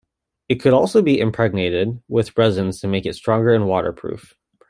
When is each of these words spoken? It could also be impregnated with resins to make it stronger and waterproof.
It 0.49 0.55
could 0.55 0.73
also 0.73 1.03
be 1.03 1.19
impregnated 1.19 2.01
with 2.07 2.35
resins 2.35 2.79
to 2.81 2.87
make 2.87 3.05
it 3.05 3.13
stronger 3.13 3.53
and 3.53 3.67
waterproof. 3.67 4.35